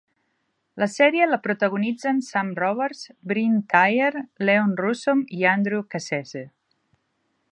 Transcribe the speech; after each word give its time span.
La 0.83 0.85
sèrie 0.91 1.27
la 1.31 1.37
protagonitzen 1.47 2.21
Sam 2.29 2.49
Robards, 2.61 3.03
Brynn 3.33 3.61
Thayer, 3.75 4.11
Leon 4.49 4.75
Russom 4.83 5.23
i 5.41 5.47
Andrew 5.53 5.85
Cassese. 5.95 6.45